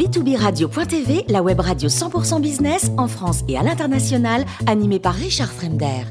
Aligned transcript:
b2b-radio.tv, 0.00 1.26
la 1.28 1.42
web 1.42 1.60
radio 1.60 1.90
100% 1.90 2.40
business 2.40 2.90
en 2.96 3.06
France 3.06 3.42
et 3.48 3.58
à 3.58 3.62
l'international, 3.62 4.46
animée 4.66 4.98
par 4.98 5.14
Richard 5.14 5.52
Fremder. 5.52 6.04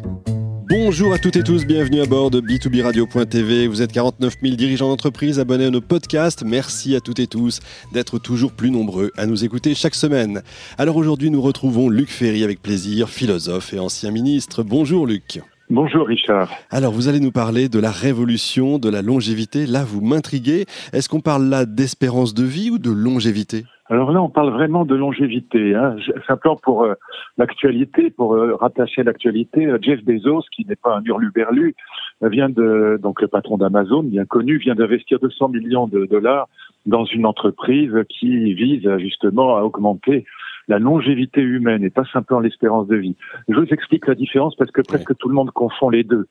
Bonjour 0.69 1.11
à 1.11 1.17
toutes 1.17 1.37
et 1.37 1.43
tous, 1.43 1.65
bienvenue 1.65 1.99
à 1.99 2.05
bord 2.05 2.29
de 2.29 2.39
B2B 2.39 2.83
Radio.tv. 2.83 3.65
Vous 3.65 3.81
êtes 3.81 3.91
49 3.91 4.35
000 4.43 4.55
dirigeants 4.55 4.89
d'entreprise 4.89 5.39
abonnés 5.39 5.65
à 5.65 5.69
nos 5.71 5.81
podcasts. 5.81 6.43
Merci 6.43 6.95
à 6.95 6.99
toutes 6.99 7.17
et 7.17 7.25
tous 7.25 7.61
d'être 7.91 8.19
toujours 8.19 8.51
plus 8.51 8.69
nombreux 8.69 9.09
à 9.17 9.25
nous 9.25 9.43
écouter 9.43 9.73
chaque 9.73 9.95
semaine. 9.95 10.43
Alors 10.77 10.95
aujourd'hui, 10.95 11.31
nous 11.31 11.41
retrouvons 11.41 11.89
Luc 11.89 12.11
Ferry 12.11 12.43
avec 12.43 12.61
plaisir, 12.61 13.09
philosophe 13.09 13.73
et 13.73 13.79
ancien 13.79 14.11
ministre. 14.11 14.61
Bonjour 14.61 15.07
Luc. 15.07 15.41
Bonjour 15.71 16.07
Richard. 16.07 16.49
Alors 16.71 16.91
vous 16.91 17.09
allez 17.09 17.19
nous 17.19 17.31
parler 17.31 17.69
de 17.69 17.79
la 17.79 17.91
révolution 17.91 18.79
de 18.79 18.89
la 18.89 19.03
longévité. 19.03 19.67
Là, 19.67 19.83
vous 19.85 20.01
m'intriguez. 20.01 20.65
Est-ce 20.93 21.09
qu'on 21.09 21.19
parle 21.19 21.43
là 21.43 21.67
d'espérance 21.67 22.33
de 22.33 22.43
vie 22.43 22.71
ou 22.71 22.79
de 22.79 22.89
longévité? 22.89 23.65
Alors 23.85 24.11
là, 24.11 24.19
on 24.19 24.29
parle 24.29 24.51
vraiment 24.51 24.83
de 24.83 24.95
longévité. 24.95 25.75
Hein. 25.75 25.97
Simplement 26.27 26.55
pour 26.55 26.83
euh, 26.83 26.93
l'actualité, 27.37 28.09
pour 28.09 28.33
euh, 28.33 28.55
rattacher 28.55 29.03
l'actualité, 29.03 29.67
euh, 29.67 29.77
Jeff 29.79 30.03
Bezos, 30.03 30.43
qui 30.51 30.65
n'est 30.65 30.75
pas 30.75 30.97
un 30.97 31.03
hurluberlu, 31.03 31.75
vient 32.21 32.49
de 32.49 32.99
donc 33.01 33.21
le 33.21 33.27
patron 33.27 33.57
d'Amazon, 33.57 34.01
bien 34.01 34.25
connu, 34.25 34.57
vient 34.57 34.75
d'investir 34.75 35.19
200 35.19 35.49
millions 35.49 35.87
de 35.87 36.05
dollars 36.05 36.47
dans 36.87 37.05
une 37.05 37.27
entreprise 37.27 37.93
qui 38.09 38.55
vise 38.55 38.89
justement 38.97 39.55
à 39.55 39.61
augmenter 39.61 40.25
la 40.69 40.79
longévité 40.79 41.41
humaine 41.41 41.83
et 41.83 41.89
pas 41.89 42.05
simplement 42.13 42.39
l'espérance 42.39 42.87
de 42.87 42.95
vie. 42.95 43.15
Je 43.49 43.55
vous 43.55 43.65
explique 43.65 44.07
la 44.07 44.15
différence 44.15 44.55
parce 44.55 44.71
que 44.71 44.81
presque 44.81 45.17
tout 45.17 45.27
le 45.27 45.35
monde 45.35 45.51
confond 45.51 45.89
les 45.89 46.03
deux. 46.03 46.27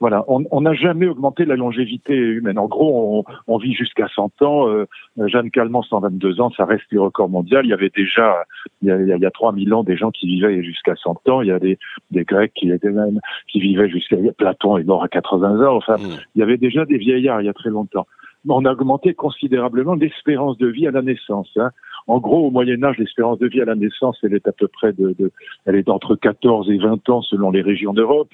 Voilà, 0.00 0.24
on 0.26 0.60
n'a 0.60 0.74
jamais 0.74 1.06
augmenté 1.06 1.44
la 1.44 1.54
longévité 1.54 2.16
humaine. 2.16 2.58
En 2.58 2.66
gros, 2.66 3.24
on, 3.46 3.56
vit 3.58 3.72
jusqu'à 3.72 4.08
100 4.08 4.42
ans. 4.42 4.68
Euh, 4.68 4.86
Jeanne 5.26 5.52
Calment, 5.52 5.82
122 5.82 6.40
ans, 6.40 6.50
ça 6.56 6.64
reste 6.64 6.86
le 6.90 7.02
record 7.02 7.28
mondial. 7.28 7.64
Il 7.64 7.68
y 7.68 7.72
avait 7.72 7.92
déjà, 7.94 8.44
il 8.80 8.88
y 8.88 8.90
a, 8.90 9.00
il 9.00 9.22
y 9.22 9.26
a 9.26 9.30
3000 9.30 9.72
ans, 9.72 9.84
des 9.84 9.96
gens 9.96 10.10
qui 10.10 10.26
vivaient 10.26 10.60
jusqu'à 10.64 10.96
100 10.96 11.28
ans. 11.28 11.42
Il 11.42 11.48
y 11.48 11.52
a 11.52 11.60
des, 11.60 11.78
des 12.10 12.24
Grecs 12.24 12.52
qui 12.52 12.68
étaient 12.72 12.90
même, 12.90 13.20
qui 13.46 13.60
vivaient 13.60 13.88
jusqu'à, 13.88 14.16
Platon 14.36 14.76
est 14.76 14.82
mort 14.84 15.04
à 15.04 15.08
80 15.08 15.64
ans. 15.64 15.76
Enfin, 15.76 15.98
mmh. 15.98 16.18
il 16.34 16.38
y 16.40 16.42
avait 16.42 16.56
déjà 16.56 16.84
des 16.84 16.98
vieillards 16.98 17.40
il 17.40 17.44
y 17.44 17.50
a 17.50 17.54
très 17.54 17.70
longtemps. 17.70 18.08
On 18.48 18.64
a 18.64 18.72
augmenté 18.72 19.14
considérablement 19.14 19.94
l'espérance 19.94 20.58
de 20.58 20.66
vie 20.66 20.88
à 20.88 20.90
la 20.90 21.02
naissance. 21.02 21.48
Hein. 21.56 21.70
En 22.06 22.18
gros, 22.18 22.46
au 22.46 22.50
Moyen 22.50 22.82
Âge, 22.82 22.98
l'espérance 22.98 23.38
de 23.38 23.46
vie 23.46 23.60
à 23.60 23.64
la 23.64 23.74
naissance, 23.74 24.18
elle 24.22 24.34
est 24.34 24.46
à 24.48 24.52
peu 24.52 24.68
près 24.68 24.92
de, 24.92 25.14
de 25.18 25.30
elle 25.66 25.76
est 25.76 25.88
entre 25.88 26.16
14 26.16 26.70
et 26.70 26.78
20 26.78 27.08
ans 27.08 27.22
selon 27.22 27.50
les 27.50 27.62
régions 27.62 27.92
d'Europe. 27.92 28.28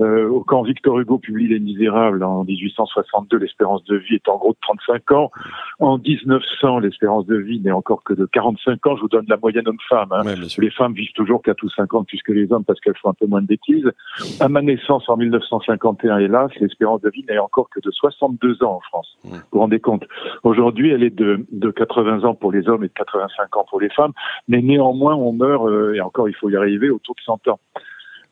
Euh, 0.00 0.28
quand 0.46 0.62
Victor 0.62 0.98
Hugo 0.98 1.18
publie 1.18 1.48
Les 1.48 1.60
Misérables 1.60 2.22
en 2.22 2.44
1862, 2.44 3.38
l'espérance 3.38 3.84
de 3.84 3.96
vie 3.96 4.16
est 4.16 4.28
en 4.28 4.36
gros 4.36 4.52
de 4.52 4.58
35 4.60 5.12
ans. 5.12 5.30
En 5.78 5.98
1900, 5.98 6.80
l'espérance 6.80 7.26
de 7.26 7.36
vie 7.36 7.60
n'est 7.60 7.70
encore 7.70 8.02
que 8.02 8.12
de 8.12 8.26
45 8.26 8.86
ans. 8.86 8.96
Je 8.96 9.02
vous 9.02 9.08
donne 9.08 9.26
la 9.28 9.36
moyenne 9.36 9.66
homme-femme. 9.68 10.12
Hein. 10.12 10.22
les 10.58 10.70
femmes 10.70 10.94
vivent 10.94 11.12
toujours 11.14 11.42
qu'à 11.42 11.54
tous 11.54 11.70
50 11.70 12.06
plus 12.06 12.22
que 12.22 12.32
les 12.32 12.52
hommes 12.52 12.64
parce 12.64 12.80
qu'elles 12.80 12.96
font 12.96 13.10
un 13.10 13.14
peu 13.14 13.26
moins 13.26 13.42
de 13.42 13.46
bêtises. 13.46 13.90
À 14.40 14.48
ma 14.48 14.62
naissance 14.62 15.08
en 15.08 15.16
1951, 15.16 16.18
hélas, 16.18 16.50
l'espérance 16.60 17.00
de 17.00 17.10
vie 17.10 17.24
n'est 17.28 17.38
encore 17.38 17.68
que 17.70 17.80
de 17.80 17.90
62 17.90 18.62
ans 18.62 18.76
en 18.76 18.80
France. 18.80 19.18
Vous 19.24 19.36
vous 19.52 19.60
rendez 19.60 19.80
compte 19.80 20.04
Aujourd'hui, 20.42 20.90
elle 20.90 21.02
est 21.02 21.14
de, 21.14 21.46
de 21.50 21.70
80 21.70 22.24
ans 22.24 22.34
pour 22.34 22.52
les 22.52 22.68
hommes 22.68 22.84
et 22.84 22.88
de 22.88 22.92
80 22.92 23.13
85 23.14 23.56
ans 23.56 23.66
pour 23.68 23.80
les 23.80 23.90
femmes, 23.90 24.12
mais 24.48 24.62
néanmoins 24.62 25.14
on 25.14 25.32
meurt 25.32 25.66
euh, 25.66 25.94
et 25.94 26.00
encore 26.00 26.28
il 26.28 26.34
faut 26.34 26.50
y 26.50 26.56
arriver 26.56 26.90
autour 26.90 27.14
de 27.14 27.20
100 27.22 27.48
ans. 27.48 27.60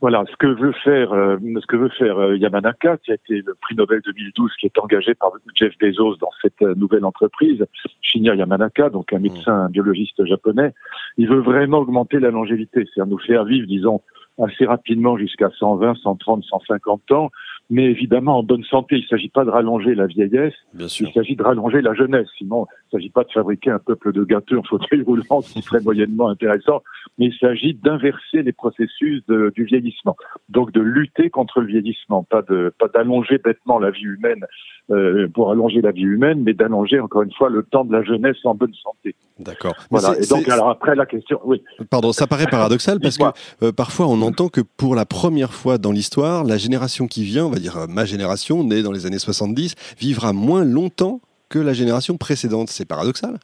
Voilà, 0.00 0.24
ce 0.28 0.36
que 0.36 0.48
veut 0.48 0.72
faire, 0.72 1.12
euh, 1.12 1.36
ce 1.60 1.66
que 1.66 1.76
veut 1.76 1.88
faire 1.90 2.18
euh, 2.18 2.36
Yamanaka, 2.36 2.96
qui 2.96 3.12
a 3.12 3.14
été 3.14 3.40
le 3.46 3.54
prix 3.54 3.76
Nobel 3.76 4.00
2012, 4.04 4.50
qui 4.58 4.66
est 4.66 4.78
engagé 4.78 5.14
par 5.14 5.30
Jeff 5.54 5.78
Bezos 5.78 6.16
dans 6.16 6.30
cette 6.42 6.60
nouvelle 6.60 7.04
entreprise, 7.04 7.64
Shinya 8.00 8.34
Yamanaka, 8.34 8.90
donc 8.90 9.12
un 9.12 9.20
médecin 9.20 9.52
un 9.52 9.68
biologiste 9.68 10.24
japonais, 10.24 10.74
il 11.18 11.28
veut 11.28 11.38
vraiment 11.38 11.78
augmenter 11.78 12.18
la 12.18 12.32
longévité, 12.32 12.84
c'est-à-dire 12.84 13.12
nous 13.12 13.20
faire 13.20 13.44
vivre, 13.44 13.68
disons, 13.68 14.00
assez 14.42 14.64
rapidement 14.64 15.16
jusqu'à 15.16 15.50
120, 15.50 15.94
130, 15.96 16.42
150 16.44 17.12
ans, 17.12 17.30
mais 17.72 17.86
évidemment 17.86 18.38
en 18.38 18.42
bonne 18.42 18.64
santé. 18.64 18.96
Il 18.96 19.02
ne 19.04 19.08
s'agit 19.08 19.30
pas 19.30 19.46
de 19.46 19.50
rallonger 19.50 19.94
la 19.94 20.06
vieillesse, 20.06 20.52
il 20.78 21.12
s'agit 21.14 21.36
de 21.36 21.42
rallonger 21.42 21.80
la 21.80 21.94
jeunesse. 21.94 22.28
Sinon, 22.36 22.66
il 22.68 22.96
ne 22.96 23.00
s'agit 23.00 23.08
pas 23.08 23.24
de 23.24 23.32
fabriquer 23.32 23.70
un 23.70 23.78
peuple 23.78 24.12
de 24.12 24.24
gâteux 24.24 24.58
en 24.58 24.62
fauteuil 24.62 25.00
roulant, 25.06 25.40
ce 25.40 25.54
qui 25.54 25.62
serait 25.62 25.80
moyennement 25.80 26.28
intéressant, 26.28 26.82
mais 27.18 27.26
il 27.26 27.34
s'agit 27.40 27.72
d'inverser 27.72 28.42
les 28.42 28.52
processus 28.52 29.24
du 29.26 29.64
vieillissement. 29.64 30.16
Donc 30.50 30.70
de 30.72 30.82
lutter 30.82 31.30
contre 31.30 31.62
le 31.62 31.68
vieillissement, 31.68 32.24
pas 32.24 32.42
de 32.42 32.74
pas 32.78 32.88
d'allonger 32.88 33.38
bêtement 33.38 33.78
la 33.78 33.90
vie 33.90 34.04
humaine 34.04 34.44
euh, 34.90 35.28
pour 35.32 35.50
allonger 35.50 35.80
la 35.80 35.92
vie 35.92 36.02
humaine, 36.02 36.42
mais 36.42 36.52
d'allonger 36.52 37.00
encore 37.00 37.22
une 37.22 37.32
fois 37.32 37.48
le 37.48 37.62
temps 37.62 37.84
de 37.84 37.92
la 37.92 38.02
jeunesse 38.02 38.36
en 38.44 38.54
bonne 38.54 38.74
santé. 38.82 39.14
D'accord. 39.38 39.74
Voilà. 39.90 40.18
Et 40.20 40.26
donc 40.26 40.46
alors 40.48 40.68
après 40.68 40.94
la 40.94 41.06
question, 41.06 41.40
oui. 41.44 41.62
Pardon, 41.88 42.12
ça 42.12 42.26
paraît 42.26 42.46
paradoxal 42.46 43.00
parce 43.02 43.16
que 43.16 43.24
euh, 43.62 43.72
parfois 43.72 44.08
on 44.08 44.20
entend 44.20 44.48
que 44.48 44.60
pour 44.60 44.94
la 44.94 45.06
première 45.06 45.54
fois 45.54 45.78
dans 45.78 45.92
l'histoire, 45.92 46.44
la 46.44 46.58
génération 46.58 47.06
qui 47.06 47.24
vient, 47.24 47.46
on 47.46 47.50
va 47.50 47.60
dire 47.62 47.78
euh, 47.78 47.86
ma 47.88 48.04
génération, 48.04 48.64
née 48.64 48.82
dans 48.82 48.92
les 48.92 49.06
années 49.06 49.18
70, 49.18 49.74
vivra 49.98 50.32
moins 50.32 50.64
longtemps 50.64 51.20
que 51.48 51.58
la 51.58 51.72
génération 51.72 52.16
précédente. 52.16 52.68
C'est 52.68 52.86
paradoxal. 52.86 53.38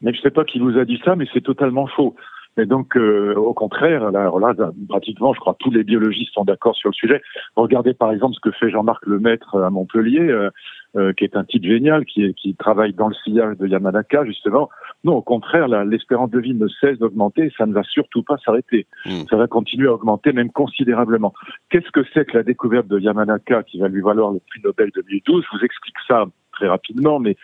Mais 0.00 0.12
je 0.12 0.18
ne 0.18 0.22
sais 0.22 0.30
pas 0.30 0.44
qui 0.44 0.58
vous 0.58 0.78
a 0.78 0.84
dit 0.84 1.00
ça, 1.04 1.16
mais 1.16 1.26
c'est 1.32 1.42
totalement 1.42 1.86
faux. 1.86 2.14
Et 2.58 2.66
donc, 2.66 2.96
euh, 2.96 3.34
au 3.36 3.54
contraire, 3.54 4.10
là, 4.10 4.30
là, 4.40 4.54
pratiquement, 4.88 5.32
je 5.32 5.38
crois, 5.38 5.56
tous 5.60 5.70
les 5.70 5.84
biologistes 5.84 6.34
sont 6.34 6.44
d'accord 6.44 6.74
sur 6.74 6.90
le 6.90 6.94
sujet. 6.94 7.22
Regardez 7.54 7.94
par 7.94 8.10
exemple 8.10 8.34
ce 8.34 8.40
que 8.40 8.50
fait 8.50 8.68
Jean-Marc 8.68 9.06
Lemaître 9.06 9.56
à 9.56 9.70
Montpellier, 9.70 10.20
euh, 10.20 10.50
euh, 10.96 11.12
qui 11.12 11.22
est 11.22 11.36
un 11.36 11.44
type 11.44 11.64
génial, 11.64 12.04
qui, 12.04 12.34
qui 12.34 12.56
travaille 12.56 12.94
dans 12.94 13.08
le 13.08 13.14
sillage 13.22 13.56
de 13.58 13.68
Yamanaka, 13.68 14.24
justement. 14.24 14.68
Non, 15.04 15.14
au 15.14 15.22
contraire, 15.22 15.68
l'espérance 15.84 16.30
de 16.30 16.40
vie 16.40 16.54
ne 16.54 16.66
cesse 16.66 16.98
d'augmenter, 16.98 17.52
ça 17.56 17.66
ne 17.66 17.72
va 17.72 17.84
surtout 17.84 18.24
pas 18.24 18.38
s'arrêter. 18.44 18.86
Hmm. 19.06 19.22
Ça 19.30 19.36
va 19.36 19.46
continuer 19.46 19.86
à 19.86 19.92
augmenter, 19.92 20.32
même 20.32 20.50
considérablement. 20.50 21.32
Qu'est-ce 21.70 21.90
que 21.92 22.04
c'est 22.12 22.24
que 22.24 22.36
la 22.36 22.42
découverte 22.42 22.88
de 22.88 22.98
Yamanaka 22.98 23.62
qui 23.62 23.78
va 23.78 23.86
lui 23.86 24.02
valoir 24.02 24.32
le 24.32 24.40
prix 24.40 24.60
Nobel 24.64 24.90
2012 24.94 25.44
Je 25.44 25.56
vous 25.56 25.64
explique 25.64 25.96
ça 26.08 26.24
très 26.52 26.66
rapidement, 26.66 27.20
mais 27.20 27.36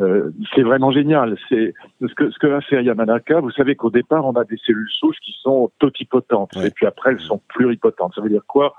euh, 0.00 0.30
c'est 0.54 0.62
vraiment 0.62 0.90
génial. 0.90 1.36
C'est 1.48 1.72
ce 2.00 2.14
que 2.14 2.30
ce 2.30 2.38
que 2.38 2.48
va 2.48 2.60
faire 2.60 2.80
Yamanaka. 2.80 3.40
Vous 3.40 3.52
savez 3.52 3.76
qu'au 3.76 3.90
départ, 3.90 4.26
on 4.26 4.32
a 4.32 4.44
des 4.44 4.58
cellules 4.66 4.90
souches 4.90 5.20
qui 5.24 5.34
sont 5.40 5.70
totipotentes, 5.78 6.56
et 6.56 6.70
puis 6.70 6.86
après, 6.86 7.12
elles 7.12 7.20
sont 7.20 7.40
pluripotentes. 7.48 8.14
Ça 8.14 8.20
veut 8.20 8.30
dire 8.30 8.44
quoi? 8.46 8.74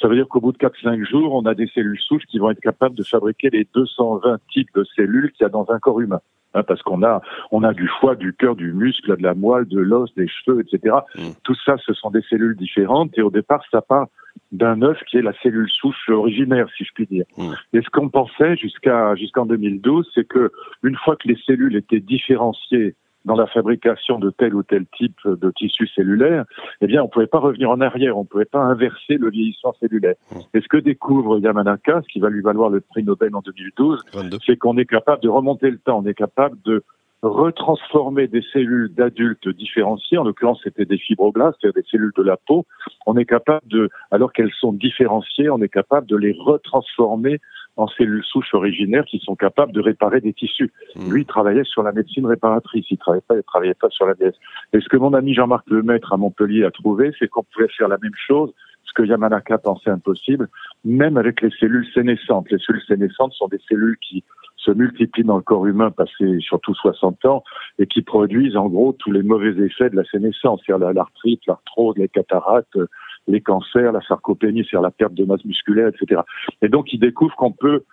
Ça 0.00 0.08
veut 0.08 0.16
dire 0.16 0.28
qu'au 0.28 0.40
bout 0.40 0.52
de 0.52 0.58
4-5 0.58 1.08
jours, 1.08 1.34
on 1.34 1.46
a 1.46 1.54
des 1.54 1.68
cellules 1.68 2.00
souches 2.00 2.24
qui 2.26 2.38
vont 2.38 2.50
être 2.50 2.60
capables 2.60 2.94
de 2.94 3.04
fabriquer 3.04 3.50
les 3.50 3.66
220 3.72 4.38
types 4.52 4.70
de 4.74 4.84
cellules 4.96 5.30
qu'il 5.32 5.44
y 5.44 5.46
a 5.46 5.48
dans 5.48 5.70
un 5.70 5.78
corps 5.78 6.00
humain. 6.00 6.20
Hein, 6.54 6.64
parce 6.64 6.82
qu'on 6.82 7.02
a, 7.02 7.22
on 7.50 7.62
a 7.62 7.72
du 7.72 7.88
foie, 8.00 8.14
du 8.14 8.34
cœur, 8.34 8.56
du 8.56 8.74
muscle, 8.74 9.16
de 9.16 9.22
la 9.22 9.34
moelle, 9.34 9.64
de 9.66 9.80
l'os, 9.80 10.12
des 10.16 10.28
cheveux, 10.28 10.60
etc. 10.60 10.96
Mm. 11.16 11.30
Tout 11.44 11.54
ça, 11.64 11.76
ce 11.86 11.94
sont 11.94 12.10
des 12.10 12.20
cellules 12.28 12.56
différentes, 12.56 13.16
et 13.16 13.22
au 13.22 13.30
départ, 13.30 13.62
ça 13.70 13.80
part 13.80 14.08
d'un 14.50 14.82
œuf 14.82 14.98
qui 15.08 15.16
est 15.16 15.22
la 15.22 15.32
cellule 15.42 15.70
souche 15.70 16.08
originaire, 16.10 16.68
si 16.76 16.84
je 16.84 16.90
puis 16.94 17.06
dire. 17.06 17.24
Mmh. 17.36 17.52
Et 17.72 17.82
ce 17.82 17.88
qu'on 17.90 18.08
pensait 18.08 18.56
jusqu'à 18.56 19.14
jusqu'en 19.14 19.46
2012, 19.46 20.10
c'est 20.14 20.26
que 20.26 20.52
une 20.82 20.96
fois 20.96 21.16
que 21.16 21.28
les 21.28 21.38
cellules 21.46 21.76
étaient 21.76 22.00
différenciées 22.00 22.94
dans 23.24 23.36
la 23.36 23.46
fabrication 23.46 24.18
de 24.18 24.30
tel 24.30 24.54
ou 24.54 24.62
tel 24.62 24.86
type 24.96 25.18
de 25.24 25.50
tissu 25.50 25.86
cellulaire, 25.88 26.44
eh 26.80 26.86
bien, 26.86 27.02
on 27.02 27.06
ne 27.06 27.10
pouvait 27.10 27.26
pas 27.26 27.38
revenir 27.38 27.70
en 27.70 27.80
arrière, 27.80 28.16
on 28.16 28.22
ne 28.22 28.26
pouvait 28.26 28.44
pas 28.44 28.60
inverser 28.60 29.16
le 29.16 29.30
vieillissement 29.30 29.74
cellulaire. 29.80 30.14
Mmh. 30.30 30.38
Et 30.54 30.60
ce 30.60 30.68
que 30.68 30.76
découvre 30.76 31.38
Yamanaka, 31.38 32.02
ce 32.02 32.12
qui 32.12 32.20
va 32.20 32.30
lui 32.30 32.42
valoir 32.42 32.70
le 32.70 32.80
prix 32.80 33.04
Nobel 33.04 33.34
en 33.34 33.40
2012, 33.40 34.04
c'est 34.46 34.56
qu'on 34.56 34.76
est 34.76 34.86
capable 34.86 35.22
de 35.22 35.28
remonter 35.28 35.70
le 35.70 35.78
temps, 35.78 36.02
on 36.04 36.06
est 36.06 36.14
capable 36.14 36.56
de 36.64 36.82
retransformer 37.22 38.26
des 38.26 38.42
cellules 38.52 38.92
d'adultes 38.92 39.48
différenciées, 39.48 40.18
en 40.18 40.24
l'occurrence 40.24 40.60
c'était 40.64 40.84
des 40.84 40.98
fibroblastes, 40.98 41.56
c'est-à-dire 41.60 41.82
des 41.82 41.88
cellules 41.88 42.12
de 42.16 42.22
la 42.22 42.36
peau, 42.36 42.66
on 43.06 43.16
est 43.16 43.24
capable 43.24 43.66
de, 43.68 43.90
alors 44.10 44.32
qu'elles 44.32 44.52
sont 44.58 44.72
différenciées, 44.72 45.48
on 45.48 45.62
est 45.62 45.68
capable 45.68 46.08
de 46.08 46.16
les 46.16 46.36
retransformer 46.36 47.40
en 47.76 47.86
cellules 47.86 48.24
souches 48.24 48.54
originaires 48.54 49.04
qui 49.04 49.18
sont 49.18 49.34
capables 49.34 49.72
de 49.72 49.80
réparer 49.80 50.20
des 50.20 50.32
tissus. 50.32 50.72
Hmm. 50.94 51.10
Lui, 51.10 51.22
il 51.22 51.26
travaillait 51.26 51.64
sur 51.64 51.82
la 51.82 51.92
médecine 51.92 52.26
réparatrice, 52.26 52.86
il 52.90 52.98
travaillait 52.98 53.24
pas, 53.26 53.36
il 53.36 53.42
travaillait 53.42 53.74
pas 53.74 53.88
sur 53.90 54.06
la 54.06 54.14
DS. 54.14 54.34
Et 54.72 54.80
ce 54.80 54.88
que 54.88 54.96
mon 54.96 55.14
ami 55.14 55.34
Jean-Marc 55.34 55.68
Lemaître 55.70 56.12
à 56.12 56.16
Montpellier 56.16 56.64
a 56.64 56.70
trouvé, 56.70 57.12
c'est 57.18 57.28
qu'on 57.28 57.44
pouvait 57.44 57.68
faire 57.68 57.88
la 57.88 57.98
même 58.02 58.14
chose, 58.26 58.52
ce 58.84 58.92
que 58.92 59.06
Yamanaka 59.06 59.58
pensait 59.58 59.90
impossible, 59.90 60.48
même 60.84 61.16
avec 61.16 61.40
les 61.40 61.50
cellules 61.58 61.86
sénescentes. 61.94 62.50
Les 62.50 62.58
cellules 62.58 62.84
sénescentes 62.86 63.32
sont 63.32 63.48
des 63.48 63.60
cellules 63.68 63.96
qui 63.98 64.22
se 64.56 64.70
multiplient 64.70 65.24
dans 65.24 65.36
le 65.36 65.42
corps 65.42 65.66
humain 65.66 65.90
passé 65.90 66.38
surtout 66.40 66.74
60 66.74 67.24
ans 67.24 67.42
et 67.78 67.86
qui 67.86 68.02
produisent 68.02 68.56
en 68.56 68.68
gros 68.68 68.92
tous 68.92 69.10
les 69.10 69.22
mauvais 69.22 69.52
effets 69.64 69.90
de 69.90 69.96
la 69.96 70.04
sénescence, 70.04 70.60
c'est-à-dire 70.64 70.92
l'arthrite, 70.92 71.40
l'arthrose, 71.46 71.96
les 71.96 72.08
cataractes, 72.08 72.78
les 73.26 73.40
cancers, 73.40 73.92
la 73.92 74.00
sarcopénie, 74.02 74.64
c'est-à-dire 74.64 74.82
la 74.82 74.90
perte 74.90 75.14
de 75.14 75.24
masse 75.24 75.44
musculaire, 75.44 75.88
etc. 75.88 76.22
Et 76.60 76.68
donc, 76.68 76.92
il 76.92 77.00
découvre 77.00 77.34
qu'on 77.36 77.52
peut 77.52 77.84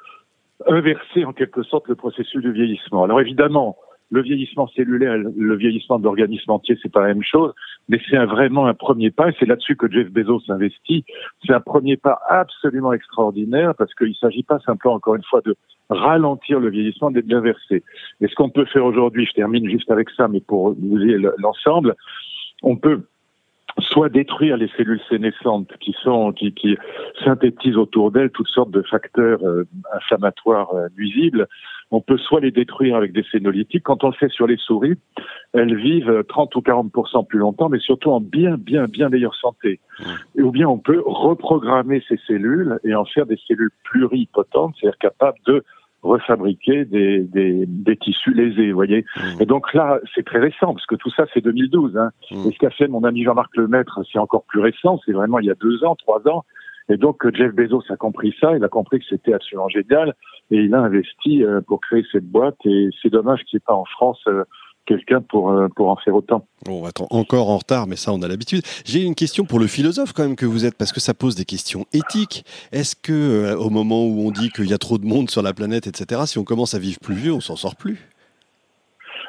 inverser 0.67 1.25
en 1.25 1.33
quelque 1.33 1.63
sorte 1.63 1.87
le 1.87 1.95
processus 1.95 2.43
de 2.43 2.49
vieillissement. 2.49 3.03
Alors 3.03 3.21
évidemment, 3.21 3.77
le 4.11 4.21
vieillissement 4.21 4.67
cellulaire 4.67 5.15
le 5.17 5.55
vieillissement 5.55 5.99
de 5.99 6.03
l'organisme 6.03 6.51
entier, 6.51 6.77
c'est 6.81 6.91
pas 6.91 7.01
la 7.01 7.09
même 7.09 7.23
chose, 7.23 7.53
mais 7.87 7.99
c'est 8.09 8.17
vraiment 8.25 8.65
un 8.65 8.73
premier 8.73 9.11
pas, 9.11 9.29
et 9.29 9.35
c'est 9.39 9.45
là-dessus 9.45 9.75
que 9.75 9.89
Jeff 9.89 10.09
Bezos 10.09 10.41
investit. 10.49 11.05
C'est 11.45 11.53
un 11.53 11.61
premier 11.61 11.95
pas 11.95 12.19
absolument 12.27 12.91
extraordinaire, 12.91 13.75
parce 13.75 13.93
qu'il 13.93 14.09
ne 14.09 14.13
s'agit 14.13 14.43
pas 14.43 14.59
simplement, 14.59 14.95
encore 14.95 15.15
une 15.15 15.23
fois, 15.23 15.41
de 15.41 15.55
ralentir 15.89 16.59
le 16.59 16.69
vieillissement, 16.69 17.11
d'être 17.11 17.27
l'inverser. 17.27 17.83
Et 18.21 18.27
ce 18.27 18.35
qu'on 18.35 18.49
peut 18.49 18.65
faire 18.65 18.85
aujourd'hui, 18.85 19.25
je 19.25 19.33
termine 19.33 19.69
juste 19.69 19.91
avec 19.91 20.09
ça, 20.11 20.27
mais 20.27 20.41
pour 20.41 20.73
vous 20.73 20.99
dire 20.99 21.31
l'ensemble, 21.37 21.95
on 22.63 22.75
peut 22.75 23.03
soit 23.77 24.09
détruire 24.09 24.57
les 24.57 24.67
cellules 24.75 25.01
sénescentes 25.09 25.71
qui 25.79 25.95
sont 26.03 26.31
qui, 26.33 26.53
qui 26.53 26.77
synthétisent 27.23 27.77
autour 27.77 28.11
d'elles 28.11 28.31
toutes 28.31 28.47
sortes 28.47 28.71
de 28.71 28.81
facteurs 28.81 29.43
euh, 29.43 29.65
inflammatoires 29.93 30.73
euh, 30.73 30.87
nuisibles. 30.97 31.47
On 31.91 32.01
peut 32.01 32.17
soit 32.17 32.39
les 32.39 32.51
détruire 32.51 32.95
avec 32.95 33.13
des 33.13 33.23
sénolytiques. 33.31 33.83
Quand 33.83 34.03
on 34.03 34.09
le 34.09 34.13
fait 34.13 34.29
sur 34.29 34.45
les 34.45 34.57
souris, 34.57 34.95
elles 35.53 35.75
vivent 35.75 36.23
30 36.27 36.55
ou 36.55 36.59
40% 36.59 37.25
plus 37.25 37.39
longtemps, 37.39 37.69
mais 37.69 37.79
surtout 37.79 38.11
en 38.11 38.21
bien 38.21 38.57
bien 38.57 38.85
bien 38.85 39.09
meilleure 39.09 39.35
santé. 39.35 39.79
Et, 40.35 40.41
ou 40.41 40.51
bien 40.51 40.67
on 40.67 40.77
peut 40.77 41.01
reprogrammer 41.05 42.03
ces 42.07 42.17
cellules 42.27 42.79
et 42.83 42.93
en 42.93 43.05
faire 43.05 43.25
des 43.25 43.39
cellules 43.47 43.71
pluripotentes, 43.83 44.75
c'est-à-dire 44.79 44.97
capables 44.99 45.39
de 45.47 45.63
refabriquer 46.01 46.85
des, 46.85 47.19
des, 47.19 47.65
des, 47.65 47.95
tissus 47.97 48.33
lésés, 48.33 48.69
vous 48.69 48.75
voyez. 48.75 49.05
Mmh. 49.15 49.41
Et 49.41 49.45
donc 49.45 49.73
là, 49.73 49.99
c'est 50.15 50.25
très 50.25 50.39
récent, 50.39 50.73
parce 50.73 50.85
que 50.85 50.95
tout 50.95 51.11
ça, 51.11 51.25
c'est 51.33 51.41
2012. 51.41 51.97
Hein. 51.97 52.11
Mmh. 52.31 52.47
Et 52.47 52.51
ce 52.51 52.57
qu'a 52.57 52.69
fait 52.69 52.87
mon 52.87 53.03
ami 53.03 53.23
Jean-Marc 53.23 53.55
Lemaître, 53.57 53.99
c'est 54.11 54.19
encore 54.19 54.43
plus 54.43 54.61
récent, 54.61 54.99
c'est 55.05 55.11
vraiment 55.11 55.39
il 55.39 55.45
y 55.45 55.51
a 55.51 55.55
deux 55.55 55.83
ans, 55.83 55.95
trois 55.95 56.25
ans. 56.27 56.45
Et 56.89 56.97
donc 56.97 57.23
Jeff 57.35 57.53
Bezos 57.53 57.83
a 57.89 57.97
compris 57.97 58.35
ça, 58.39 58.55
il 58.55 58.63
a 58.63 58.67
compris 58.67 58.99
que 58.99 59.05
c'était 59.07 59.33
absolument 59.33 59.69
génial, 59.69 60.15
et 60.49 60.57
il 60.57 60.73
a 60.73 60.79
investi 60.79 61.43
euh, 61.43 61.61
pour 61.61 61.81
créer 61.81 62.03
cette 62.11 62.25
boîte. 62.25 62.57
Et 62.65 62.89
c'est 63.01 63.11
dommage 63.11 63.43
qu'il 63.43 63.57
n'y 63.57 63.61
ait 63.61 63.67
pas 63.67 63.75
en 63.75 63.85
France 63.85 64.21
euh, 64.27 64.43
quelqu'un 64.89 65.21
pour, 65.21 65.51
euh, 65.51 65.67
pour 65.75 65.89
en 65.89 65.95
faire 65.97 66.15
autant. 66.15 66.47
Bon, 66.65 66.83
attends, 66.85 67.07
encore 67.11 67.49
en 67.49 67.57
retard, 67.57 67.85
mais 67.85 67.95
ça, 67.95 68.11
on 68.11 68.21
a 68.23 68.27
l'habitude. 68.27 68.63
J'ai 68.85 69.03
une 69.03 69.13
question 69.13 69.45
pour 69.45 69.59
le 69.59 69.67
philosophe 69.67 70.13
quand 70.13 70.23
même 70.23 70.35
que 70.35 70.47
vous 70.47 70.65
êtes, 70.65 70.75
parce 70.75 70.91
que 70.91 70.99
ça 70.99 71.13
pose 71.13 71.35
des 71.35 71.45
questions 71.45 71.85
éthiques. 71.93 72.43
Est-ce 72.71 72.95
que, 72.95 73.13
euh, 73.13 73.55
au 73.55 73.69
moment 73.69 74.03
où 74.05 74.27
on 74.27 74.31
dit 74.31 74.49
qu'il 74.49 74.67
y 74.67 74.73
a 74.73 74.79
trop 74.79 74.97
de 74.97 75.05
monde 75.05 75.29
sur 75.29 75.43
la 75.43 75.53
planète, 75.53 75.85
etc., 75.85 76.21
si 76.25 76.39
on 76.39 76.43
commence 76.43 76.73
à 76.73 76.79
vivre 76.79 76.99
plus 76.99 77.13
vieux, 77.13 77.33
on 77.33 77.39
s'en 77.39 77.55
sort 77.55 77.75
plus? 77.75 78.09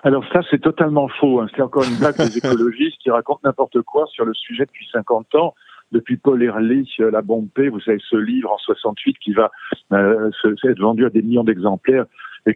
Alors 0.03 0.25
ça, 0.33 0.41
c'est 0.51 0.63
totalement 0.63 1.09
faux. 1.09 1.41
Hein. 1.41 1.49
C'est 1.55 1.63
encore 1.63 1.85
une 1.85 1.99
blague 1.99 2.17
des 2.17 2.39
écologistes 2.39 2.97
qui 3.03 3.11
racontent 3.11 3.41
n'importe 3.45 3.83
quoi 3.83 4.07
sur 4.07 4.25
le 4.25 4.33
sujet 4.33 4.65
depuis 4.65 4.89
50 4.93 5.35
ans 5.35 5.55
depuis 5.93 6.17
Paul 6.17 6.43
Ehrlich, 6.43 7.01
euh, 7.01 7.11
La 7.11 7.23
Bombe 7.23 7.49
vous 7.57 7.81
savez, 7.81 7.99
ce 8.09 8.17
livre 8.17 8.53
en 8.53 8.59
68 8.59 9.19
qui 9.19 9.33
va 9.33 9.51
euh, 9.93 10.31
être 10.65 10.81
vendu 10.81 11.05
à 11.05 11.11
des 11.11 11.23
millions 11.23 11.45
d'exemplaires 11.45 12.07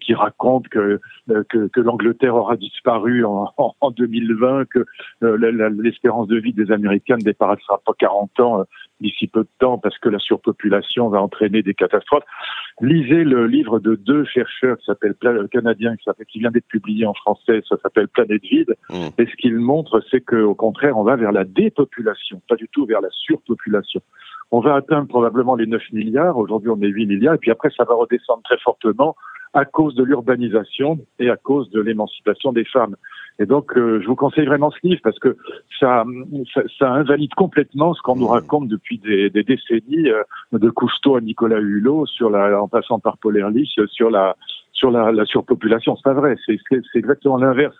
qui 0.01 0.15
raconte 0.15 0.69
que, 0.69 1.01
euh, 1.31 1.45
que, 1.49 1.69
que 1.69 1.81
l'Angleterre 1.81 2.35
aura 2.35 2.57
disparu 2.57 3.25
en, 3.25 3.53
en 3.57 3.91
2020, 3.91 4.67
que 4.67 4.85
euh, 5.23 5.71
l'espérance 5.83 6.29
de 6.29 6.39
vie 6.39 6.53
des 6.53 6.71
Américains 6.73 7.17
ne 7.17 7.23
dépassera 7.23 7.81
pas 7.85 7.93
40 7.99 8.41
ans 8.41 8.61
euh, 8.61 8.65
d'ici 9.01 9.27
peu 9.27 9.41
de 9.41 9.49
temps 9.59 9.79
parce 9.79 9.99
que 9.99 10.09
la 10.09 10.19
surpopulation 10.19 11.09
va 11.09 11.21
entraîner 11.21 11.63
des 11.63 11.75
catastrophes. 11.75 12.25
Lisez 12.81 13.25
le 13.25 13.47
livre 13.47 13.79
de 13.79 13.95
deux 13.95 14.25
chercheurs 14.25 14.79
qui 14.79 14.87
s'appellent 14.87 15.17
canadiens 15.51 15.97
qui, 15.97 16.11
qui 16.29 16.39
vient 16.41 16.51
d'être 16.51 16.67
publié 16.67 17.07
en 17.07 17.15
français, 17.15 17.63
ça 17.69 17.77
s'appelle 17.83 18.09
Planète 18.09 18.43
vide. 18.43 18.75
Mmh. 18.91 18.95
Et 19.19 19.27
ce 19.27 19.37
qu'il 19.37 19.57
montre, 19.59 20.03
c'est 20.11 20.21
qu'au 20.21 20.55
contraire, 20.55 20.97
on 20.97 21.05
va 21.05 21.17
vers 21.17 21.33
la 21.33 21.45
dépopulation, 21.45 22.41
pas 22.49 22.57
du 22.57 22.69
tout 22.69 22.87
vers 22.87 23.01
la 23.01 23.11
surpopulation 23.11 24.01
on 24.51 24.61
va 24.61 24.77
atteindre 24.77 25.09
probablement 25.09 25.57
les 25.57 25.67
9 25.67 25.83
milliards. 25.93 26.37
Aujourd'hui, 26.37 26.71
on 26.71 26.81
est 26.81 26.87
8 26.87 27.07
milliards. 27.07 27.35
Et 27.35 27.39
puis 27.39 27.51
après, 27.51 27.71
ça 27.77 27.85
va 27.85 27.95
redescendre 27.95 28.43
très 28.45 28.59
fortement 28.59 29.17
à 29.55 29.65
cause 29.65 29.95
de 29.95 30.03
l'urbanisation 30.03 30.99
et 31.19 31.31
à 31.31 31.37
cause 31.37 31.71
de 31.71 31.81
l'émancipation 31.81 32.53
des 32.53 32.65
femmes. 32.65 32.97
Et 33.39 33.47
donc, 33.47 33.77
euh, 33.77 34.01
je 34.01 34.07
vous 34.07 34.15
conseille 34.15 34.47
vraiment 34.47 34.71
ce 34.71 34.79
livre 34.87 35.01
parce 35.03 35.19
que 35.19 35.37
ça, 35.81 36.05
ça, 36.53 36.63
ça 36.79 36.93
invalide 36.93 37.35
complètement 37.35 37.95
ce 37.95 38.03
qu'on 38.03 38.17
nous 38.17 38.29
raconte 38.29 38.69
depuis 38.69 38.99
des, 38.99 39.31
des 39.31 39.43
décennies, 39.43 40.09
euh, 40.09 40.23
de 40.53 40.71
Cousteau 40.71 41.17
à 41.17 41.21
Nicolas 41.21 41.59
Hulot, 41.59 42.07
sur 42.07 42.31
la, 42.31 42.61
en 42.61 42.69
passant 42.69 43.01
par 43.01 43.19
Paul 43.19 43.37
Ehrlich, 43.37 43.81
sur 43.91 44.11
la, 44.11 44.37
sur 44.73 44.91
la, 44.91 45.11
la 45.11 45.25
surpopulation. 45.25 45.97
C'est 45.97 46.05
pas 46.05 46.15
vrai. 46.15 46.37
C'est 46.47 46.59
exactement 46.95 47.37
l'inverse 47.37 47.75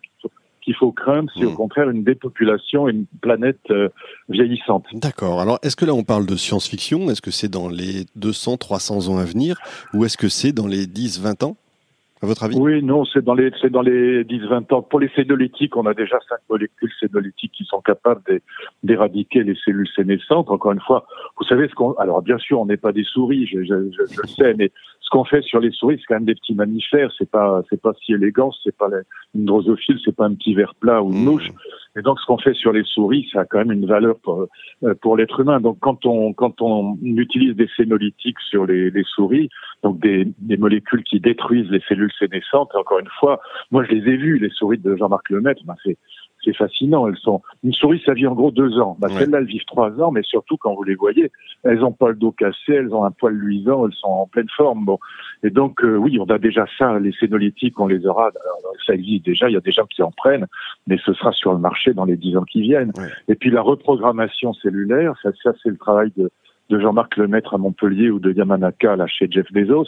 qu'il 0.65 0.75
faut 0.75 0.93
craindre, 0.93 1.31
c'est 1.37 1.45
au 1.45 1.51
mmh. 1.51 1.57
contraire 1.57 1.91
une 1.91 2.05
dépopulation, 2.05 2.89
une 2.89 3.05
planète 3.21 3.61
euh, 3.71 3.91
vieillissante. 4.31 4.87
D'accord. 4.95 5.41
Alors, 5.41 5.59
est-ce 5.63 5.77
que 5.77 5.85
là, 5.85 5.93
on 5.93 6.05
parle 6.05 6.27
de 6.27 6.37
science-fiction? 6.37 7.11
Est-ce 7.11 7.21
que 7.21 7.31
c'est 7.31 7.51
dans 7.51 7.69
les 7.69 8.07
200, 8.17 8.57
300 8.57 9.09
ans 9.09 9.19
à 9.19 9.25
venir? 9.25 9.59
Ou 9.93 10.05
est-ce 10.07 10.17
que 10.17 10.29
c'est 10.29 10.53
dans 10.53 10.67
les 10.67 10.87
10, 10.87 11.21
20 11.21 11.43
ans? 11.43 11.57
Oui, 12.59 12.83
non, 12.83 13.05
c'est 13.05 13.25
dans 13.25 13.35
les 13.35 13.51
c'est 13.61 13.71
dans 13.71 13.83
les 13.83 14.25
10-20 14.25 14.75
ans. 14.75 14.83
Pour 14.83 15.01
les 15.01 15.09
sénolytiques, 15.11 15.77
on 15.77 15.87
a 15.87 15.95
déjà 15.95 16.19
cinq 16.29 16.39
molécules 16.49 16.93
sénolytiques 17.01 17.53
qui 17.53 17.65
sont 17.65 17.81
capables 17.81 18.23
d'éradiquer 18.83 19.43
les 19.43 19.55
cellules 19.65 19.89
sénescentes. 19.95 20.51
Encore 20.51 20.73
une 20.73 20.81
fois, 20.81 21.07
vous 21.39 21.45
savez 21.45 21.69
ce 21.69 21.75
qu'on. 21.75 21.93
Alors 21.95 22.23
bien 22.23 22.39
sûr, 22.39 22.61
on 22.61 22.67
n'est 22.67 22.77
pas 22.77 22.93
des 22.93 23.05
souris, 23.05 23.47
je, 23.47 23.63
je, 23.63 23.91
je, 23.91 24.21
le 24.23 24.29
sais, 24.29 24.55
mais 24.55 24.71
ce 25.05 25.11
qu'on 25.11 25.25
fait 25.25 25.43
sur 25.43 25.61
les 25.61 25.71
souris, 25.71 25.99
c'est 25.99 26.07
quand 26.07 26.15
même 26.15 26.25
des 26.25 26.35
petits 26.35 26.55
mammifères. 26.55 27.13
C'est 27.19 27.31
pas 27.31 27.63
c'est 27.69 27.81
pas 27.81 27.93
si 28.03 28.15
élégant, 28.15 28.51
c'est 28.63 28.77
pas 28.77 28.89
une 29.35 29.45
drosophile, 29.45 29.99
c'est 30.03 30.17
pas 30.17 30.25
un 30.25 30.35
petit 30.35 30.55
ver 30.55 30.75
plat 30.75 31.03
ou 31.03 31.13
une 31.13 31.21
mmh. 31.21 31.25
mouche. 31.25 31.51
Et 31.97 32.03
donc, 32.03 32.19
ce 32.19 32.27
qu'on 32.27 32.39
fait 32.39 32.55
sur 32.55 32.73
les 32.73 32.83
souris, 32.83 33.29
ça 33.33 33.41
a 33.41 33.45
quand 33.45 33.59
même 33.59 33.71
une 33.71 33.87
valeur 33.87 34.19
pour, 34.19 34.47
euh, 34.83 34.95
pour 35.01 35.17
l'être 35.17 35.39
humain. 35.39 35.61
Donc, 35.61 35.79
quand 35.81 36.07
on, 36.07 36.33
quand 36.33 36.61
on 36.61 36.97
utilise 37.03 37.55
des 37.55 37.69
sénolytiques 37.77 38.41
sur 38.51 38.67
les, 38.67 38.91
les 38.91 39.05
souris, 39.05 39.49
donc 39.85 40.01
des, 40.01 40.27
des, 40.39 40.57
molécules 40.57 41.05
qui 41.05 41.21
détruisent 41.21 41.71
les 41.71 41.83
cellules 41.89 42.11
sénescentes, 42.19 42.75
encore 42.75 42.99
une 42.99 43.11
fois, 43.21 43.41
moi, 43.71 43.85
je 43.85 43.93
les 43.93 44.13
ai 44.13 44.17
vues, 44.17 44.39
les 44.39 44.51
souris 44.51 44.79
de 44.79 44.97
Jean-Marc 44.97 45.31
Lemaitre, 45.31 45.63
ben, 45.67 45.77
c'est 45.85 45.97
c'est 46.45 46.55
fascinant. 46.57 47.09
Elles 47.09 47.17
sont 47.17 47.43
une 47.63 47.73
souris, 47.73 48.03
ça 48.05 48.15
vit 48.15 48.27
en 48.27 48.35
gros 48.35 48.51
deux 48.51 48.79
ans. 48.79 48.97
Bah, 48.99 49.09
Celles-là, 49.09 49.39
elles 49.39 49.47
vivent 49.47 49.65
trois 49.67 49.91
ans, 50.01 50.11
mais 50.11 50.23
surtout 50.23 50.57
quand 50.57 50.75
vous 50.75 50.83
les 50.83 50.95
voyez, 50.95 51.31
elles 51.65 51.85
ont 51.85 51.93
pas 51.93 52.09
le 52.09 52.15
dos 52.17 52.33
cassé, 52.33 52.75
elles 52.75 52.95
ont 52.95 53.05
un 53.05 53.11
poil 53.11 53.35
luisant, 53.35 53.87
elles 53.87 53.95
sont 53.95 54.09
en 54.09 54.27
pleine 54.27 54.49
forme. 54.57 54.85
Bon, 54.85 54.99
et 55.43 55.51
donc 55.51 55.83
euh, 55.85 55.97
oui, 55.97 56.19
on 56.21 56.27
a 56.27 56.39
déjà 56.39 56.67
ça. 56.79 56.99
Les 56.99 57.13
sénolytiques, 57.13 57.79
on 57.81 57.87
les 57.87 58.07
aura. 58.07 58.31
ça 58.87 58.95
existe 58.95 59.25
déjà. 59.25 59.49
Il 59.49 59.53
y 59.53 59.57
a 59.57 59.61
des 59.61 59.73
gens 59.73 59.87
qui 59.87 60.03
en 60.03 60.11
prennent, 60.11 60.47
mais 60.87 60.99
ce 61.05 61.13
sera 61.15 61.33
sur 61.33 61.53
le 61.53 61.59
marché 61.59 61.95
dans 61.95 62.05
les 62.05 62.17
dix 62.17 62.37
ans 62.37 62.45
qui 62.45 62.63
viennent. 62.63 62.93
Et 63.29 63.35
puis 63.35 63.51
la 63.51 63.63
reprogrammation 63.63 64.53
cellulaire, 64.55 65.15
ça, 65.23 65.31
ça 65.43 65.53
c'est 65.63 65.71
le 65.71 65.79
travail 65.79 66.13
de 66.17 66.31
de 66.71 66.81
Jean-Marc 66.81 67.17
Lemaître 67.17 67.55
à 67.55 67.59
Montpellier 67.59 68.11
ou 68.11 68.19
de 68.19 68.33
Yamanaka 68.33 68.97
là 68.97 69.07
chez 69.07 69.29
Jeff 69.31 69.51
Bezos, 69.53 69.87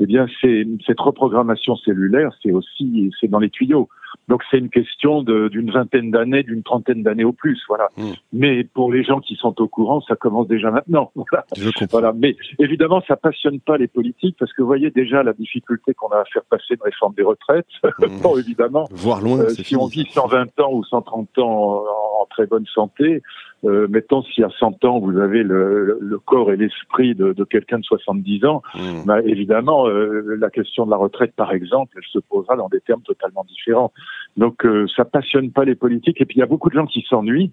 eh 0.00 0.06
bien 0.06 0.26
c'est 0.40 0.66
cette 0.86 1.00
reprogrammation 1.00 1.76
cellulaire, 1.76 2.30
c'est 2.42 2.52
aussi 2.52 3.10
c'est 3.20 3.28
dans 3.28 3.38
les 3.38 3.50
tuyaux. 3.50 3.88
Donc 4.28 4.42
c'est 4.50 4.58
une 4.58 4.70
question 4.70 5.22
d'une 5.22 5.70
vingtaine 5.70 6.10
d'années, 6.10 6.42
d'une 6.42 6.62
trentaine 6.62 7.02
d'années 7.02 7.24
au 7.24 7.32
plus, 7.32 7.60
voilà. 7.68 7.88
Hmm. 7.96 8.12
Mais 8.32 8.64
pour 8.64 8.92
les 8.92 9.04
gens 9.04 9.20
qui 9.20 9.36
sont 9.36 9.60
au 9.60 9.68
courant, 9.68 10.00
ça 10.02 10.16
commence 10.16 10.48
déjà 10.48 10.70
maintenant. 10.70 11.10
Voilà. 11.30 11.46
Je 11.56 11.70
voilà. 11.90 12.12
Mais 12.12 12.36
évidemment, 12.58 13.02
ça 13.08 13.16
passionne 13.16 13.58
pas 13.58 13.78
les 13.78 13.88
politiques 13.88 14.36
parce 14.38 14.52
que 14.52 14.62
vous 14.62 14.68
voyez 14.68 14.90
déjà 14.90 15.22
la 15.22 15.32
difficulté 15.32 15.94
qu'on 15.94 16.08
a 16.08 16.18
à 16.18 16.24
faire 16.26 16.44
passer 16.44 16.74
une 16.74 16.82
réforme 16.82 17.14
des 17.14 17.22
retraites. 17.22 17.66
Hmm. 18.04 18.20
bon, 18.20 18.36
évidemment. 18.36 18.86
Voir 18.90 19.20
loin. 19.20 19.38
Euh, 19.38 19.48
si 19.48 19.76
on 19.76 19.86
vit 19.86 20.06
120 20.10 20.60
ans 20.60 20.72
ou 20.72 20.84
130 20.84 21.38
ans 21.38 21.84
en, 22.20 22.26
très 22.26 22.46
bonne 22.46 22.66
santé, 22.66 23.22
euh, 23.64 23.86
mettons 23.88 24.22
si 24.22 24.42
à 24.42 24.50
100 24.58 24.84
ans 24.84 24.98
vous 24.98 25.18
avez 25.18 25.42
le, 25.42 25.98
le 26.00 26.18
corps 26.18 26.52
et 26.52 26.56
l'esprit 26.56 27.14
de, 27.14 27.32
de 27.32 27.44
quelqu'un 27.44 27.78
de 27.78 27.84
70 27.84 28.44
ans, 28.44 28.62
hmm. 28.74 29.04
bah, 29.06 29.20
évidemment 29.22 29.88
euh, 29.88 30.36
la 30.38 30.50
question 30.50 30.84
de 30.86 30.90
la 30.90 30.96
retraite 30.96 31.32
par 31.34 31.52
exemple, 31.52 31.94
elle 31.96 32.04
se 32.10 32.18
posera 32.18 32.56
dans 32.56 32.68
des 32.68 32.80
termes 32.80 33.02
totalement 33.02 33.44
différents. 33.44 33.92
Donc 34.36 34.64
euh, 34.64 34.86
ça 34.94 35.04
passionne 35.04 35.50
pas 35.50 35.64
les 35.64 35.74
politiques. 35.74 36.20
Et 36.20 36.24
puis 36.26 36.36
il 36.36 36.40
y 36.40 36.42
a 36.42 36.46
beaucoup 36.46 36.68
de 36.68 36.74
gens 36.74 36.86
qui 36.86 37.04
s'ennuient, 37.08 37.52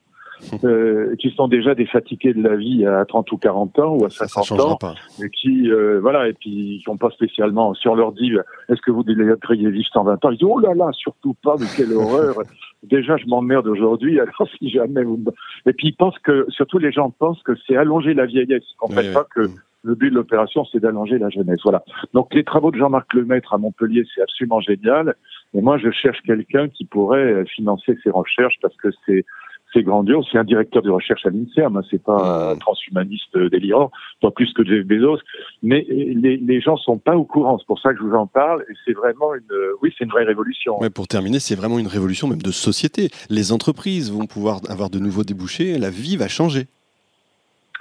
euh, 0.63 1.15
qui 1.17 1.31
sont 1.31 1.47
déjà 1.47 1.75
des 1.75 1.85
fatigués 1.85 2.33
de 2.33 2.41
la 2.41 2.55
vie 2.55 2.85
à 2.85 3.05
30 3.05 3.31
ou 3.31 3.37
40 3.37 3.79
ans 3.79 3.97
ou 3.97 4.05
à 4.05 4.09
50 4.09 4.51
ans, 4.59 4.77
et 5.23 5.29
qui 5.29 5.69
euh, 5.71 5.99
voilà 6.01 6.27
et 6.27 6.33
puis 6.33 6.77
qui 6.77 6.81
sont 6.83 6.97
pas 6.97 7.09
spécialement. 7.11 7.73
Si 7.73 7.87
on 7.87 7.95
leur 7.95 8.11
dit 8.11 8.31
est-ce 8.69 8.81
que 8.81 8.91
vous 8.91 9.03
crier 9.41 9.69
vivre 9.69 9.89
120 9.93 10.25
ans, 10.25 10.29
ils 10.31 10.37
disent 10.37 10.47
oh 10.49 10.59
là 10.59 10.73
là 10.73 10.89
surtout 10.93 11.35
pas, 11.43 11.55
mais 11.59 11.67
quelle 11.75 11.93
horreur. 11.93 12.35
déjà 12.83 13.17
je 13.17 13.25
m'emmerde 13.27 13.67
aujourd'hui, 13.67 14.19
alors 14.19 14.47
si 14.57 14.69
jamais 14.69 15.03
vous. 15.03 15.19
Et 15.65 15.73
puis 15.73 15.89
ils 15.89 15.95
pensent 15.95 16.19
que 16.19 16.45
surtout 16.49 16.77
les 16.77 16.91
gens 16.91 17.11
pensent 17.11 17.41
que 17.43 17.53
c'est 17.67 17.75
allonger 17.75 18.13
la 18.13 18.25
vieillesse. 18.25 18.63
Ils 18.71 18.77
comprennent 18.77 19.13
pas 19.13 19.25
que 19.35 19.47
le 19.83 19.95
but 19.95 20.09
de 20.09 20.15
l'opération, 20.15 20.65
c'est 20.65 20.79
d'allonger 20.79 21.17
la 21.17 21.29
jeunesse. 21.29 21.59
Voilà. 21.63 21.83
Donc 22.13 22.33
les 22.33 22.43
travaux 22.43 22.71
de 22.71 22.77
Jean-Marc 22.77 23.13
Lemaître 23.13 23.53
à 23.53 23.57
Montpellier, 23.57 24.03
c'est 24.13 24.21
absolument 24.21 24.61
génial. 24.61 25.15
Et 25.53 25.61
moi, 25.61 25.77
je 25.77 25.91
cherche 25.91 26.21
quelqu'un 26.21 26.69
qui 26.69 26.85
pourrait 26.85 27.45
financer 27.45 27.97
ces 28.03 28.09
recherches 28.09 28.57
parce 28.61 28.75
que 28.77 28.89
c'est 29.05 29.25
c'est 29.73 29.83
grandiose. 29.83 30.25
C'est 30.31 30.37
un 30.37 30.43
directeur 30.43 30.81
de 30.81 30.89
recherche 30.89 31.25
à 31.25 31.29
l'INSERM, 31.29 31.77
hein. 31.77 31.81
c'est 31.89 32.03
pas 32.03 32.51
un 32.51 32.55
transhumaniste 32.57 33.37
délirant, 33.37 33.91
pas 34.21 34.31
plus 34.31 34.51
que 34.53 34.63
Jeff 34.63 34.85
Bezos. 34.85 35.19
Mais 35.63 35.85
les, 35.89 36.37
les 36.37 36.61
gens 36.61 36.77
sont 36.77 36.97
pas 36.97 37.15
au 37.15 37.23
courant. 37.23 37.57
C'est 37.57 37.67
pour 37.67 37.79
ça 37.79 37.93
que 37.93 37.99
je 37.99 38.03
vous 38.03 38.15
en 38.15 38.27
parle. 38.27 38.63
Et 38.69 38.73
c'est 38.85 38.93
vraiment 38.93 39.33
une, 39.33 39.43
oui, 39.81 39.93
c'est 39.97 40.03
une 40.03 40.11
vraie 40.11 40.23
révolution. 40.23 40.79
Pour 40.93 41.07
terminer, 41.07 41.39
c'est 41.39 41.55
vraiment 41.55 41.79
une 41.79 41.87
révolution 41.87 42.27
même 42.27 42.41
de 42.41 42.51
société. 42.51 43.09
Les 43.29 43.51
entreprises 43.51 44.11
vont 44.11 44.25
pouvoir 44.25 44.59
avoir 44.69 44.89
de 44.89 44.99
nouveaux 44.99 45.23
débouchés. 45.23 45.77
La 45.77 45.89
vie 45.89 46.17
va 46.17 46.27
changer. 46.27 46.67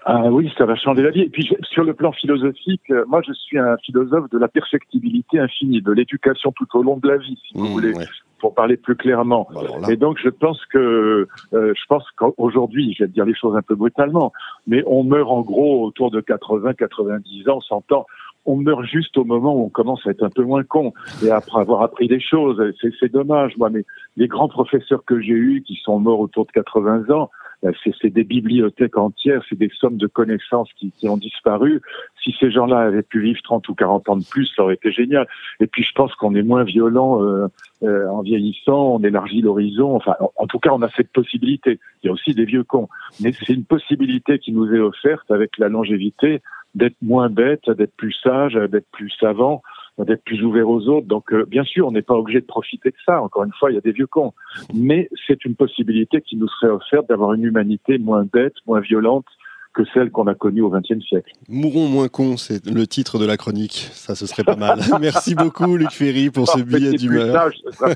Ah 0.04 0.30
oui, 0.30 0.50
ça 0.56 0.64
va 0.64 0.76
changer 0.76 1.02
la 1.02 1.10
vie. 1.10 1.22
Et 1.22 1.28
puis 1.28 1.50
sur 1.70 1.84
le 1.84 1.92
plan 1.92 2.12
philosophique, 2.12 2.82
euh, 2.90 3.04
moi 3.06 3.20
je 3.26 3.32
suis 3.32 3.58
un 3.58 3.76
philosophe 3.84 4.30
de 4.30 4.38
la 4.38 4.48
perfectibilité 4.48 5.38
infinie, 5.38 5.82
de 5.82 5.92
l'éducation 5.92 6.52
tout 6.52 6.66
au 6.74 6.82
long 6.82 6.96
de 6.96 7.06
la 7.06 7.18
vie, 7.18 7.38
si 7.46 7.52
vous 7.54 7.66
mmh, 7.66 7.72
voulez. 7.72 7.92
Pour 8.40 8.54
parler 8.54 8.76
plus 8.76 8.96
clairement. 8.96 9.48
Et 9.88 9.96
donc, 9.96 10.18
je 10.22 10.28
pense 10.28 10.64
que, 10.66 11.28
euh, 11.52 11.74
je 11.74 11.86
pense 11.88 12.04
qu'aujourd'hui, 12.16 12.94
je 12.98 13.04
vais 13.04 13.08
dire 13.08 13.24
les 13.24 13.34
choses 13.34 13.56
un 13.56 13.62
peu 13.62 13.74
brutalement, 13.74 14.32
mais 14.66 14.82
on 14.86 15.04
meurt 15.04 15.30
en 15.30 15.42
gros 15.42 15.84
autour 15.84 16.10
de 16.10 16.20
80, 16.20 16.74
90 16.74 17.48
ans, 17.48 17.60
100 17.60 17.92
ans 17.92 18.06
on 18.46 18.56
meurt 18.56 18.84
juste 18.84 19.16
au 19.18 19.24
moment 19.24 19.54
où 19.54 19.64
on 19.64 19.68
commence 19.68 20.06
à 20.06 20.10
être 20.10 20.22
un 20.22 20.30
peu 20.30 20.42
moins 20.42 20.64
con 20.64 20.92
et 21.24 21.30
après 21.30 21.60
avoir 21.60 21.82
appris 21.82 22.08
des 22.08 22.20
choses. 22.20 22.62
C'est 22.98 23.12
dommage, 23.12 23.56
moi, 23.56 23.70
mais 23.70 23.84
les 24.16 24.28
grands 24.28 24.48
professeurs 24.48 25.04
que 25.04 25.20
j'ai 25.20 25.34
eus 25.34 25.62
qui 25.62 25.76
sont 25.76 25.98
morts 25.98 26.20
autour 26.20 26.46
de 26.46 26.52
80 26.52 27.10
ans, 27.10 27.30
euh, 27.64 27.72
c'est 28.00 28.10
des 28.10 28.24
bibliothèques 28.24 28.96
entières, 28.96 29.42
c'est 29.48 29.58
des 29.58 29.70
sommes 29.78 29.98
de 29.98 30.06
connaissances 30.06 30.70
qui, 30.78 30.92
qui 30.92 31.08
ont 31.08 31.18
disparu. 31.18 31.82
Si 32.22 32.34
ces 32.40 32.50
gens-là 32.50 32.78
avaient 32.80 33.02
pu 33.02 33.20
vivre 33.20 33.40
30 33.42 33.68
ou 33.68 33.74
40 33.74 34.08
ans 34.08 34.16
de 34.16 34.24
plus, 34.24 34.50
ça 34.56 34.62
aurait 34.62 34.74
été 34.74 34.90
génial. 34.92 35.26
Et 35.60 35.66
puis 35.66 35.82
je 35.82 35.92
pense 35.92 36.14
qu'on 36.14 36.34
est 36.34 36.42
moins 36.42 36.64
violent 36.64 37.22
euh, 37.22 37.48
euh, 37.82 38.08
en 38.08 38.22
vieillissant, 38.22 38.94
on 38.94 39.04
élargit 39.04 39.42
l'horizon. 39.42 39.94
Enfin, 39.94 40.14
en, 40.36 40.46
tout 40.46 40.58
cas, 40.58 40.70
on 40.72 40.82
a 40.82 40.88
cette 40.90 41.12
possibilité. 41.12 41.78
Il 42.02 42.06
y 42.06 42.10
a 42.10 42.12
aussi 42.12 42.34
des 42.34 42.46
vieux 42.46 42.64
cons, 42.64 42.88
mais 43.20 43.32
c'est 43.32 43.52
une 43.52 43.64
possibilité 43.64 44.38
qui 44.38 44.52
nous 44.52 44.72
est 44.74 44.80
offerte 44.80 45.30
avec 45.30 45.58
la 45.58 45.68
longévité 45.68 46.40
d'être 46.74 46.96
moins 47.02 47.28
bête, 47.28 47.68
d'être 47.70 47.94
plus 47.96 48.14
sage, 48.22 48.54
d'être 48.54 48.90
plus 48.92 49.10
savant 49.20 49.62
d'être 50.04 50.24
plus 50.24 50.42
ouvert 50.42 50.68
aux 50.68 50.88
autres. 50.88 51.06
Donc, 51.06 51.32
euh, 51.32 51.44
bien 51.46 51.64
sûr, 51.64 51.86
on 51.86 51.92
n'est 51.92 52.02
pas 52.02 52.14
obligé 52.14 52.40
de 52.40 52.46
profiter 52.46 52.90
de 52.90 52.96
ça. 53.04 53.20
Encore 53.22 53.44
une 53.44 53.52
fois, 53.52 53.70
il 53.70 53.74
y 53.74 53.78
a 53.78 53.82
des 53.82 53.92
vieux 53.92 54.06
cons. 54.06 54.32
Mais 54.74 55.08
c'est 55.26 55.44
une 55.44 55.54
possibilité 55.54 56.20
qui 56.20 56.36
nous 56.36 56.48
serait 56.48 56.72
offerte 56.72 57.08
d'avoir 57.08 57.34
une 57.34 57.44
humanité 57.44 57.98
moins 57.98 58.24
bête, 58.24 58.54
moins 58.66 58.80
violente 58.80 59.26
que 59.74 59.82
celle 59.94 60.10
qu'on 60.10 60.26
a 60.26 60.34
connue 60.34 60.62
au 60.62 60.70
XXe 60.70 61.04
siècle. 61.06 61.32
Mourons 61.48 61.86
moins 61.86 62.08
cons, 62.08 62.36
c'est 62.36 62.66
le 62.66 62.86
titre 62.86 63.18
de 63.18 63.26
la 63.26 63.36
chronique. 63.36 63.88
Ça, 63.92 64.14
ce 64.14 64.26
serait 64.26 64.42
pas 64.42 64.56
mal. 64.56 64.80
Merci 65.00 65.34
beaucoup, 65.34 65.76
Luc 65.76 65.90
Ferry, 65.92 66.30
pour 66.30 66.48
ce 66.48 66.60
billet 66.60 66.92
d'humeur. 66.92 67.50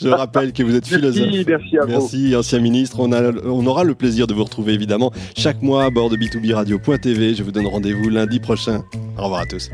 Je 0.00 0.08
rappelle 0.08 0.52
que 0.52 0.62
vous 0.62 0.76
êtes 0.76 0.86
philosophe. 0.86 1.46
Merci, 1.46 1.78
à 1.78 1.86
merci 1.86 2.36
ancien 2.36 2.58
ministre. 2.58 3.00
On, 3.00 3.12
a, 3.12 3.32
on 3.44 3.66
aura 3.66 3.84
le 3.84 3.94
plaisir 3.94 4.26
de 4.26 4.34
vous 4.34 4.44
retrouver, 4.44 4.74
évidemment, 4.74 5.10
chaque 5.36 5.62
mois 5.62 5.84
à 5.84 5.90
bord 5.90 6.10
de 6.10 6.16
b2b 6.16 6.54
radio.tv. 6.54 7.34
Je 7.34 7.42
vous 7.42 7.52
donne 7.52 7.66
rendez-vous 7.66 8.10
lundi 8.10 8.38
prochain. 8.38 8.82
Au 9.18 9.24
revoir 9.24 9.42
à 9.42 9.46
tous. 9.46 9.70